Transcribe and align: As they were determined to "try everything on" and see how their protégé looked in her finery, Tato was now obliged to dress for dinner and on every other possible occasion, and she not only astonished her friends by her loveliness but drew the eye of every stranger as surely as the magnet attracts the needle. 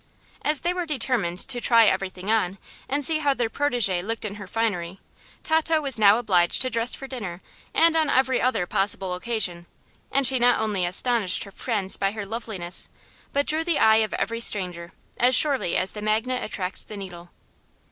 As 0.41 0.61
they 0.61 0.73
were 0.73 0.87
determined 0.87 1.37
to 1.47 1.61
"try 1.61 1.85
everything 1.85 2.31
on" 2.31 2.57
and 2.89 3.05
see 3.05 3.19
how 3.19 3.35
their 3.35 3.51
protégé 3.51 4.03
looked 4.03 4.25
in 4.25 4.33
her 4.41 4.47
finery, 4.47 4.99
Tato 5.43 5.79
was 5.79 5.99
now 5.99 6.17
obliged 6.17 6.59
to 6.63 6.71
dress 6.71 6.95
for 6.95 7.05
dinner 7.05 7.39
and 7.71 7.95
on 7.95 8.09
every 8.09 8.41
other 8.41 8.65
possible 8.65 9.13
occasion, 9.13 9.67
and 10.11 10.25
she 10.25 10.39
not 10.39 10.59
only 10.59 10.87
astonished 10.87 11.43
her 11.43 11.51
friends 11.51 11.97
by 11.97 12.13
her 12.13 12.25
loveliness 12.25 12.89
but 13.31 13.45
drew 13.45 13.63
the 13.63 13.77
eye 13.77 13.97
of 13.97 14.15
every 14.15 14.39
stranger 14.41 14.91
as 15.19 15.35
surely 15.35 15.77
as 15.77 15.93
the 15.93 16.01
magnet 16.01 16.43
attracts 16.43 16.83
the 16.83 16.97
needle. 16.97 17.29